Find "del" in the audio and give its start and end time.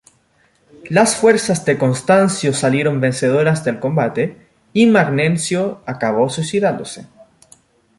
3.63-3.79